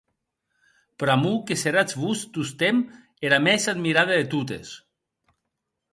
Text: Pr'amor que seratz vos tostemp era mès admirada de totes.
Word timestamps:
Pr'amor 1.01 1.35
que 1.51 1.57
seratz 1.63 1.93
vos 2.05 2.23
tostemp 2.39 2.81
era 3.29 3.41
mès 3.49 3.71
admirada 3.75 4.19
de 4.21 4.29
totes. 4.33 4.77